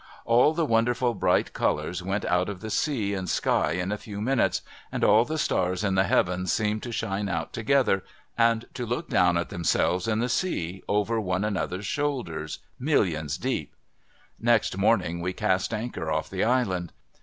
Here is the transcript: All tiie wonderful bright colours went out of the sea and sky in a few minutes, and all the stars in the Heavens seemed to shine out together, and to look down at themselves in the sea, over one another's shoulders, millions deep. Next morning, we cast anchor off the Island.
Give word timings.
All 0.25 0.55
tiie 0.55 0.67
wonderful 0.67 1.13
bright 1.13 1.53
colours 1.53 2.01
went 2.01 2.25
out 2.25 2.49
of 2.49 2.59
the 2.61 2.71
sea 2.71 3.13
and 3.13 3.29
sky 3.29 3.73
in 3.73 3.91
a 3.91 3.99
few 3.99 4.19
minutes, 4.19 4.63
and 4.91 5.03
all 5.03 5.25
the 5.25 5.37
stars 5.37 5.83
in 5.83 5.93
the 5.93 6.05
Heavens 6.05 6.51
seemed 6.51 6.81
to 6.81 6.91
shine 6.91 7.29
out 7.29 7.53
together, 7.53 8.03
and 8.35 8.65
to 8.73 8.87
look 8.87 9.09
down 9.09 9.37
at 9.37 9.49
themselves 9.49 10.07
in 10.07 10.17
the 10.17 10.27
sea, 10.27 10.81
over 10.87 11.21
one 11.21 11.43
another's 11.43 11.85
shoulders, 11.85 12.57
millions 12.79 13.37
deep. 13.37 13.75
Next 14.39 14.75
morning, 14.75 15.21
we 15.21 15.33
cast 15.33 15.71
anchor 15.71 16.09
off 16.11 16.31
the 16.31 16.43
Island. 16.43 16.93